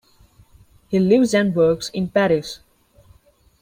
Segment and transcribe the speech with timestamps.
[0.87, 2.61] He lives and works in Paris.